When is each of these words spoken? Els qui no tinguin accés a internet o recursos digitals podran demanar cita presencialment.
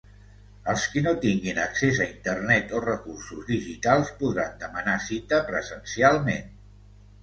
Els 0.71 0.85
qui 0.93 1.03
no 1.07 1.13
tinguin 1.25 1.59
accés 1.65 2.01
a 2.01 2.09
internet 2.15 2.75
o 2.79 2.83
recursos 2.87 3.47
digitals 3.53 4.13
podran 4.25 4.61
demanar 4.67 5.01
cita 5.13 5.45
presencialment. 5.55 6.55